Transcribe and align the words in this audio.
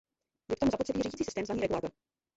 Je 0.49 0.55
k 0.55 0.59
tomu 0.59 0.71
zapotřebí 0.71 1.01
řídicí 1.01 1.23
systém 1.23 1.45
zvaný 1.45 1.61
regulátor. 1.61 1.91